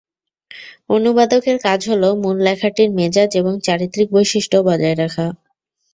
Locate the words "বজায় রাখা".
4.67-5.27